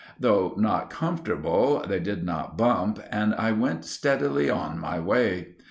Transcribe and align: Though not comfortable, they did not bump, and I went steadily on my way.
Though 0.19 0.55
not 0.57 0.89
comfortable, 0.89 1.85
they 1.87 1.99
did 1.99 2.23
not 2.23 2.57
bump, 2.57 2.97
and 3.11 3.35
I 3.35 3.51
went 3.51 3.85
steadily 3.85 4.49
on 4.49 4.79
my 4.79 4.99
way. 4.99 5.49